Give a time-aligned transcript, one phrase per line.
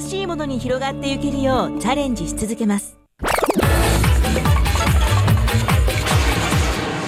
[0.00, 2.96] 新しいものに広がっていけるようチャレンジし続けます。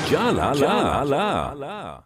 [0.09, 2.05] じゃららら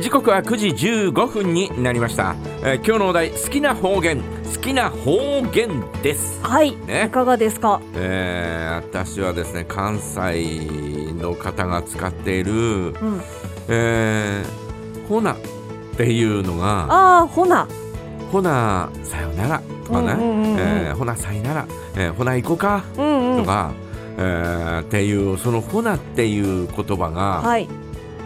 [0.00, 4.20] 時刻は9時15分になりました、えー今日のお題好きな方言。
[4.52, 6.42] 好きな方言です。
[6.42, 7.04] はい、ね。
[7.06, 7.80] いかがですか？
[7.94, 13.20] えー私はですね関西の方が使っている、うん。
[13.68, 15.36] えーほな
[15.92, 17.66] っていうのがああほな。
[18.30, 20.58] ほなさよならとかね、うんうんうんうん。
[20.58, 22.82] えーほなさいなら、えーほな行こうか。
[22.96, 23.42] うんうん。
[23.42, 23.72] とか、
[24.18, 27.68] えーっていうそのほなっていう言葉が、はい。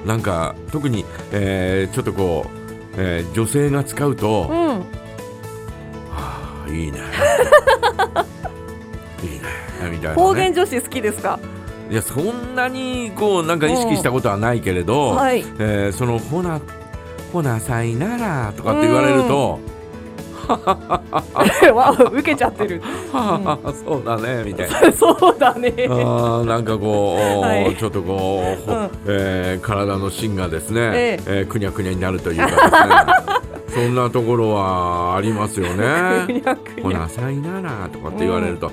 [0.06, 2.50] なんか特に、えーちょっとこう、
[2.96, 4.84] えー女性が使うと、はうん。
[6.14, 6.98] あいいね。
[9.22, 9.40] いいね。
[9.90, 11.38] みたいな、ね、方言女子好きですか？
[11.90, 15.44] いやそんなにこうなんか意識したことはないけれど、はい。
[15.58, 16.60] えーそのほな
[17.32, 19.58] ほなさいならとかって言われると、
[21.74, 22.80] わ受けちゃってる
[23.12, 24.92] はあ、そうだねみたいな。
[24.92, 32.70] そうだねあなんかこう、はいちょっとこう、ほうんえー体の芯がですね、ええーくにゃくにゃになるというかですね
[33.68, 36.26] そんなところはありますよくね。
[36.40, 38.70] にゃくほにゃなさいならとかって言われると、あ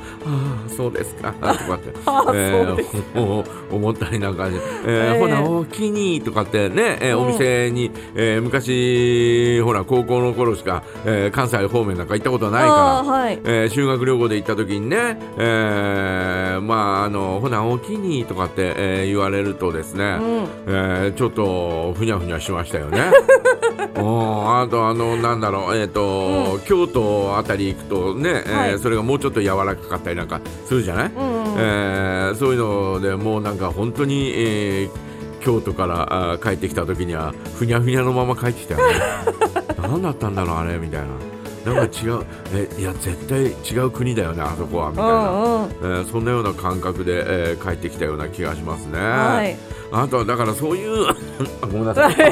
[0.66, 1.34] あそうですか。
[1.42, 1.90] とかって、
[2.36, 3.44] えそうですーお
[3.76, 4.56] 思ったりなんかで、
[4.86, 7.24] えーええほなおきにとかってね、えーうん。
[7.26, 12.74] お店に、えー昔ほら高校の頃しか、えー関西方面なんか行ったことないから
[13.12, 13.40] はい。
[13.44, 20.48] えー修学旅行で行った時にね、えーまああのほなおきにとかって、えー言われるとですね、うん。
[20.68, 23.00] えーちょっとふにゃふにゃしましたよね。
[23.96, 28.80] うんあとあのなんだろうえっ、と、京都あたり行くとね、えーはい。
[28.80, 38.96] それがもうちょっと柔らかかったりなんかするじゃない、うんうんえーそういうのでもうなんか本当に、えー京都からあー帰ってきた時にはふにゃふにゃのまま帰ってきたよね。
[39.78, 40.78] 何だったんだろうあれ？
[40.78, 41.02] みたい
[41.66, 41.74] な。
[41.74, 42.26] なんか違う。
[42.54, 45.70] えいや絶対違う国だよねあそこはみたいな、うんうん。
[46.00, 49.58] えーそんなような感覚で、えー帰ってきたような気がしますね、はい。
[49.92, 51.16] あとはだからそういうあ
[51.68, 52.16] ごめんなさい、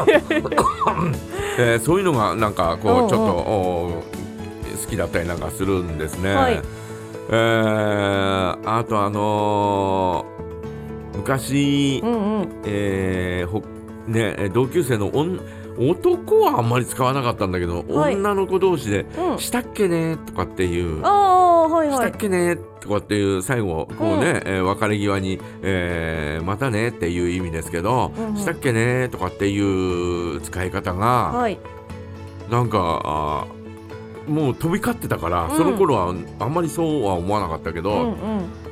[1.57, 4.03] えーそういうのがなんかこう、ちょっとお
[4.83, 6.61] 好きだったりなんかするんですね、はい。
[7.29, 12.49] えーあとあのー昔、うんうん。
[12.65, 13.59] えーほ
[14.07, 15.39] ね、えー同級生のおん
[15.89, 18.15] 男はあんまり使わなかったんだけど、はい。
[18.15, 28.35] 女の子同士でうん「したっけね?」とかっていうああはいしたはいっけねとかっていう最後こうね、えー別れ際に、えーまたねっていう意味ですけど、うんうん。
[28.37, 31.59] したっけねとかっていう使い方が、はい。
[32.49, 33.61] なんかあー
[34.31, 35.57] もう飛び交ってたから、うん。
[35.57, 38.13] その頃はあんまりそうは思わなかったけど、うんうん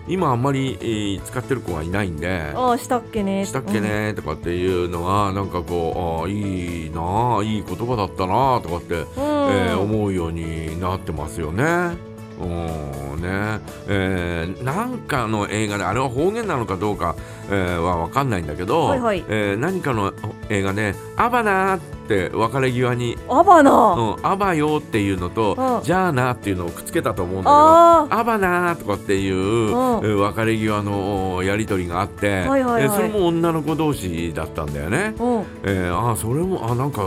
[0.09, 2.51] 今あんまり、えー使ってる子がいないんで。
[2.55, 11.63] ああしたっけねしたっけねとかっていうのがなんかこうあーいいなあいい言葉だったなあとかって、うんえー思うようになってますよね。
[12.39, 13.59] うんね。
[13.87, 17.15] えーなんかの映画であれは方言なのかどうか、
[17.49, 19.23] えーは分かんないんだけど、はいはい。
[19.27, 20.13] えー何かの
[20.49, 29.69] 映画で「アバナー」って別れ際にアバ「ナうん、アバよ」っていうのとうん「じゃあな」っていうのをくっつけたと思うんだけどあアバナーとかっていう、ん。
[29.69, 32.83] えー別れ際のおやり取りがあって、はいはいはい。
[32.83, 35.13] えーそれも女の子同士だったんだよね。
[35.63, 37.01] えー、あーそれもあなんか、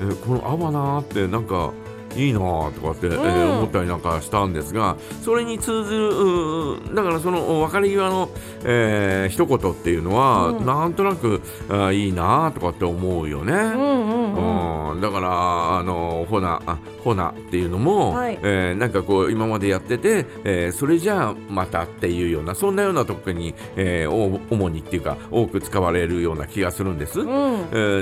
[0.00, 1.70] えーこのアバナーってなんか
[2.16, 3.58] いいなーとかって、えーうん。
[3.58, 8.28] 思ったりなんかしたんですがそれに通ずるだからその別れ際の、
[8.64, 10.66] えー一言っていうのは、うん。
[10.66, 13.52] なんとなくあーいいなーとかって思うよね。
[13.52, 15.00] うん。
[15.00, 18.38] だからあのほなあほなっていうのも、はい。
[18.42, 27.20] えーなんかこう今までやってて、えーそれじゃあまたっていうようなそんなようなとこに、えーお主にっていうか多く使われるような気がするんです。
[27.20, 27.28] うん。
[27.28, 27.30] え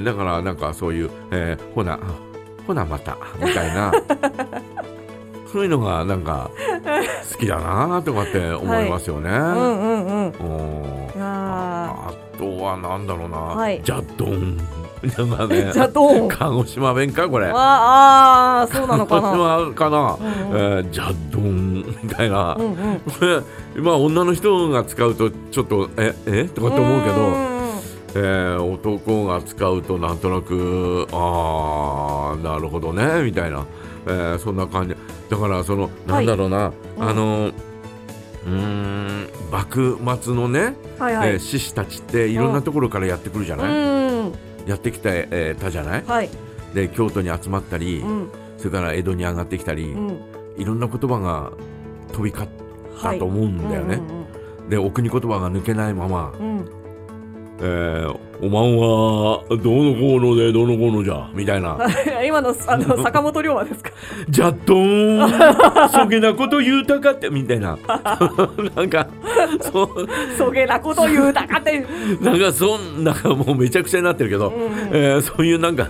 [0.00, 1.98] ーだからなんかそういう、えーほな
[2.66, 3.92] ほなまたみたいな。
[5.52, 6.48] そういうのがなんか
[7.32, 9.30] 好きだなとかって思いますよね。
[9.30, 10.26] うんうんうん。
[10.26, 10.90] うん
[11.22, 13.80] あとはなんだろうな、はい。
[13.82, 15.60] ジャッドンなん かね。
[15.62, 17.48] ーじゃあどう鹿児島弁かこれ。
[17.48, 17.52] あ
[18.62, 19.22] あーそうなのかな。
[19.22, 20.60] 鹿児島かな、うんうん。
[20.60, 22.74] えージャッドンみたいな、うんうん。
[23.00, 23.24] こ
[23.74, 26.44] れまあ女の人が使うとちょっとええ？
[26.44, 27.14] とかって思うけど、
[28.14, 33.64] えー男が使うとなんとなくあーなるほどねみたいな、
[34.06, 34.96] えーそんな感じ。
[35.28, 37.08] だからそのなんだろうな、うん。
[37.08, 41.30] あのうーん幕末のね、はいはい。
[41.30, 44.32] えー志士たちっていろんなところからやってくるじゃない、うん。
[44.66, 46.04] やってきて、えーたじゃない？
[46.04, 46.28] はい。
[46.74, 48.28] で京都に集まったり、うん。
[48.58, 50.18] それから江戸に上がってきたり、うん。
[50.56, 51.52] いろんな言葉が
[52.12, 52.48] 飛び交っ
[53.00, 54.00] たと思うんだよね。
[54.68, 56.49] でお国言葉が抜けないままうんうん
[57.62, 61.80] えーおまんはどうのこうのでどうのこうのじゃみたいな、うん
[62.24, 63.90] 今今のあの 坂本龍馬ですか？
[64.30, 65.90] じゃっどーん。
[65.90, 67.76] そげなこと言うたかってみたいな。
[68.76, 69.06] なんか
[69.60, 70.08] そう。
[70.38, 71.84] そげなこと言うたかって。
[72.22, 74.70] なんかそんなんかもうめちゃくちゃになってるけど、うんうん。
[74.92, 75.88] えーそういうなんか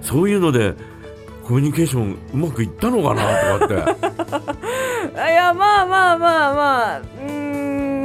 [0.00, 0.72] そういうので
[1.46, 3.74] コミュニケーションうまくいったのかなとかって。
[3.74, 7.43] いやまあまあまあまあうー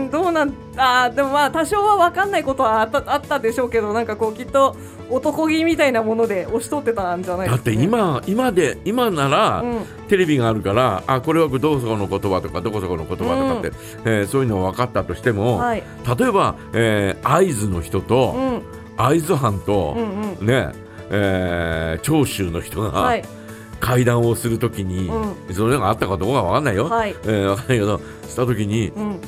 [0.09, 4.75] んどうなんあーでもまあ多少は分かんないことはあったあったでしょうけどなんかこうきっと
[5.09, 9.85] 男気みたいなもので押し通ってたんじゃないだってですか、ね、今今で今なら、うん。
[10.09, 13.71] テレビがあるからあこれはどこそこの言葉とかどこそこの言葉とかって、
[14.05, 15.83] えーそういうのが分かったとしても、はい。
[16.17, 18.61] 例えば、えー会津の人とうん。
[18.97, 20.47] 会津藩と、うんうん。
[20.47, 20.71] ね
[21.11, 23.23] えー長州の人がはい。
[23.79, 25.09] 会談をするときに、
[25.53, 27.15] それがあったかどうかわかんないよ、はい。
[27.23, 29.19] えーわかんないけどしたときにうん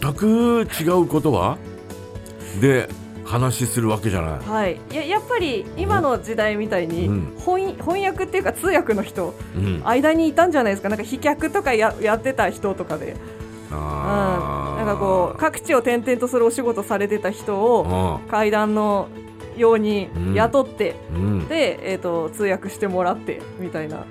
[0.00, 1.58] 全く違う言葉
[2.60, 2.88] で
[3.26, 4.38] 話するわけじゃない。
[4.38, 7.36] はい、ややっぱり今の時代みたいに、うん。
[7.38, 10.88] 翻翻訳っていうか通訳の人うん、間にいたんじゃないですか。
[10.88, 13.16] なんか飛脚とかややってた人とかで、
[13.70, 19.08] うん、なんかこう各地を転々とするお仕事されてた人を階段の
[19.56, 20.34] ようにうん。
[20.34, 21.48] 雇って、うんうん。
[21.48, 24.04] で、えー、と通訳してもらってみたいな、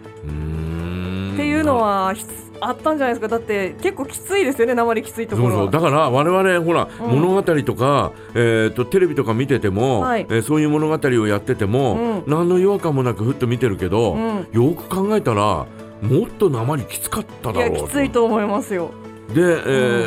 [1.35, 2.13] っていうのは
[2.61, 3.27] あったんじゃないですか。
[3.27, 4.73] だって結構きついですよね。
[4.73, 5.51] 鉛きついところは。
[5.53, 7.21] そうそうだから我々ほら、うん。
[7.21, 10.25] 物語とか、えー、とテレビとか見てても、はい。
[10.29, 12.23] えーそういう物語をやってても、うん。
[12.27, 14.47] 何の違和感もなくふっと見てるけど、うん。
[14.51, 15.65] よく考えたら
[16.01, 18.91] もっと鉛きつかったいだろうやきついと思いますよ。
[19.33, 19.43] で、え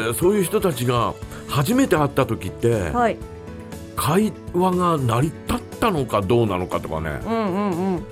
[0.09, 1.15] ーそういう人たちが
[1.49, 3.17] 初めて会った時って、はい。
[3.97, 7.21] 会話が成り立ったのかどうなのかとかね。
[7.27, 8.03] うんうんうん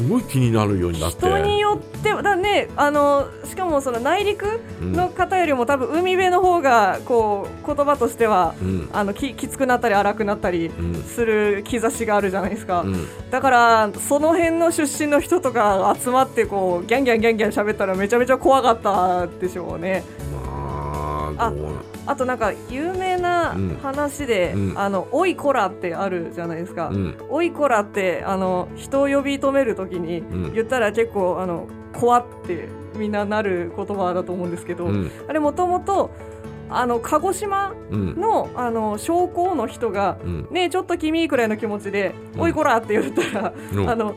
[0.00, 1.18] すごい気になるようになって。
[1.18, 4.92] 人によってはだねあのしかもその内陸うん。
[4.92, 8.88] の方よりも多分海辺の方がこう言葉としてはうん。
[8.92, 10.94] あのききつくなったり荒くなったりうん。
[11.02, 13.06] する兆しがあるじゃないですか、うん。
[13.30, 20.02] だからその辺の出身の人とか集まってこうギャンギャンギャンギャン喋ったらめちゃめちゃ怖かったでしょうね。
[20.32, 20.49] まあ
[21.34, 21.68] どう
[22.06, 23.78] あとなんか有名なうん。
[23.82, 24.78] 話で「うん。
[24.78, 27.14] あのおいこら」ってあるじゃないですか、うん。
[27.28, 30.52] おいこらってあの人を呼び止めるときにん。
[30.54, 35.10] 言ったら結構あの怖ってみんななる言葉だと思うんですけど、うん。
[35.28, 36.10] あれもともと
[36.68, 38.14] あの鹿児島うん。
[38.20, 42.40] のあの将校の人がうん「ねえちょっと君」くらいの気持ちで「うん。
[42.42, 43.90] おいこら」って言ったら、うん。
[43.90, 44.14] あの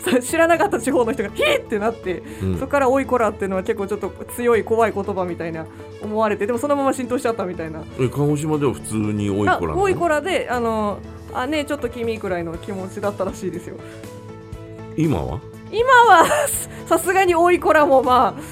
[0.22, 5.66] 知らなかった地方の人が「ヒー!」ってなって、うんそこから「おいこら」っていうのは結構ちょっと強い怖い言葉みたいな
[6.02, 7.82] 思われてでもそのまま浸透しちゃったみたいな。
[7.98, 9.82] え鹿児島では普通に多いあ子なの？
[9.82, 10.98] おいこらであの
[11.34, 13.76] あねえちょっと君くらいの気持ちだったらしいですよ。
[14.96, 15.40] 今は？
[15.72, 16.26] 今は
[16.86, 18.42] さすがに多い子らもまあ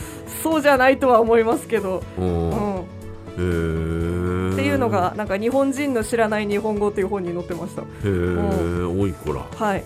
[0.42, 2.52] そうじゃないとは思いますけど、ううんん、
[3.36, 7.82] へーっていうのがなんか日本人の知らない日本語という本に載ってました。
[7.82, 9.82] へえ多い子らはい。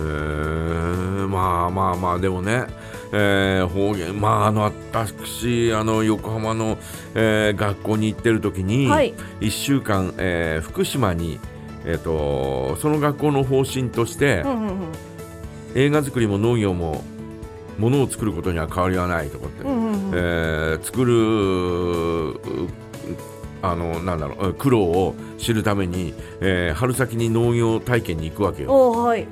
[0.00, 2.66] へえまあまあまあでもね、
[3.12, 6.78] えー方言まああの私あの横浜の、
[7.14, 9.14] えー学校に行ってる時に、はい。
[9.40, 11.38] 1週間、えー福島に、
[11.84, 14.74] えー、とその学校の方針として、うんうんうん。
[15.74, 17.04] 映画作りも農業も
[17.78, 20.10] ものを作ることには変わりはないとかって、うんうんうん。
[20.14, 22.68] えー作るう
[23.62, 28.90] あのなんだろう苦労を知るために、えー春先に農業体験に行くわけよ。
[29.04, 29.26] はい。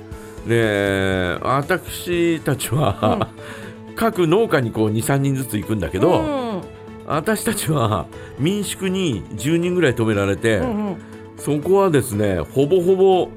[0.47, 3.29] で私たちは、
[3.95, 6.23] 各農家にこう23人ずつ行くんだけど、う
[6.57, 6.61] ん
[7.07, 8.05] 私たちは
[8.37, 10.97] 民宿に10人ぐらい止められて、うんうん。
[11.39, 13.29] そこはですねほぼほぼ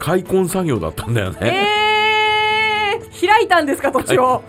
[0.00, 1.38] 開墾作業だったんだよね。
[1.40, 4.42] えー、開いたんですか土地を？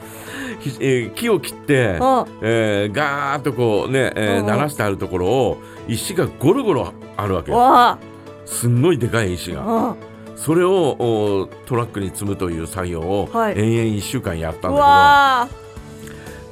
[0.60, 8.00] ひえー木を切って、あえーガーッとこうね、えーうん鳴らしてあるところを石がゴロゴロあるわけよわ
[8.48, 9.96] すんごいでかい石があ。
[10.44, 13.54] それをおトラックに積むという作業をはい。
[13.58, 14.78] 延々1週間やったうんん。
[14.78, 15.48] だわ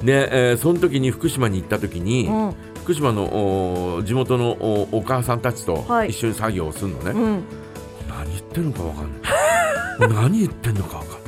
[0.00, 2.54] ど、で、えーその時に福島に行った時に、ーうん。
[2.82, 6.10] 福島のお地元のおお母さんたちとはい。
[6.10, 7.42] 一緒に作業をするのね、うん。
[8.08, 10.30] 何言ってんのかわかんない。
[10.30, 11.22] 何言ってんのかわかんない。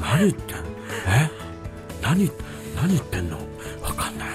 [0.00, 1.30] 何言ってんえ？
[2.02, 2.30] 何
[2.74, 3.36] 何言ってんの？
[3.82, 4.28] わかんない。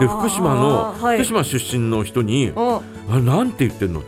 [0.00, 1.18] で福島の、はい。
[1.18, 2.74] 福島出身の人にうん。
[3.08, 4.02] 「あれなんて言ってんの?」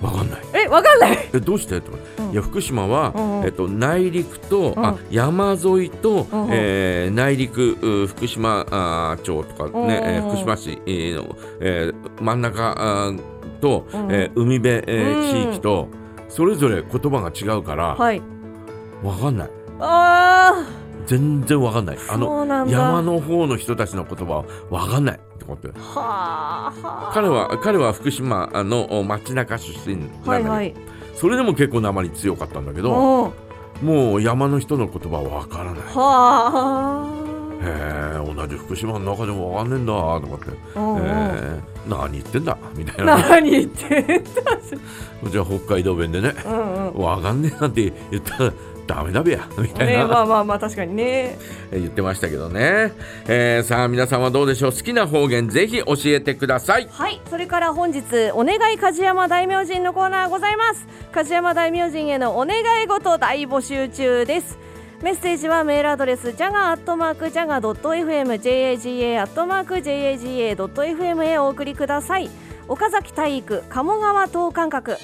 [0.00, 1.28] わかんないえ、わかんない。
[1.32, 1.80] えどうして？
[1.80, 2.30] とか、うん。
[2.32, 3.44] いや福島は、うんうん。
[3.46, 4.84] えっと、内陸と、うん。
[4.86, 6.48] あ山沿いと、うんうん。
[6.52, 8.64] えー内陸う福島
[9.22, 12.74] 町とかね、えー福島市、えーのえー真ん中
[13.06, 13.20] あー
[13.60, 14.12] と、うんうん。
[14.12, 15.50] えー海辺、えーうん。
[15.52, 15.88] 地域と
[16.28, 18.20] それぞれ言葉が違うから、はい。
[19.02, 19.50] わかんない。
[19.80, 20.66] あ
[21.06, 21.98] 全然わかんない。
[22.08, 22.14] あ。
[22.14, 22.66] あの。
[22.66, 25.18] 山の方の人たちの言葉はわかんない。
[25.18, 25.44] って。
[25.44, 25.68] 思って。
[27.12, 30.74] 彼は彼は福島のお町中出身なんだけど、はいはい。
[31.14, 33.32] それでも結構鉛強かったんだけど、
[33.82, 33.84] う。
[33.84, 33.86] ん。
[33.86, 35.80] もう山の人の言葉はわからない。
[35.80, 37.24] は
[37.62, 39.92] へえ同じ福島の中でもわかんねえんだ。
[39.92, 40.50] と思って、
[41.88, 42.58] 何言ってんだ。
[42.74, 43.16] みたいな。
[43.28, 44.30] 何言ってんだ。
[45.30, 46.34] じゃあ北海道弁でね。
[46.44, 47.02] うんうん。
[47.02, 48.52] わかんねえなんて言ったら
[48.86, 49.48] ダメだべや。
[49.58, 51.38] みたいな、ねまあまあまあ確かにね。
[51.72, 52.92] え言ってましたけどね、
[53.26, 54.72] えーさあ皆さんはどうでしょう？
[54.72, 56.88] 好きな方言ぜひ教えてください。
[56.90, 57.20] はい。
[57.30, 60.86] それから本日お願い梶山大名人のコーナーございます。
[61.12, 64.58] 梶山大名人へのお願い事大募集中です。
[65.02, 68.38] メッセージはメールアドレス jaga.jaga.fm
[69.74, 72.30] jaga.jaga.fm へお送りください。
[72.68, 74.96] 岡崎体育鴨川等間隔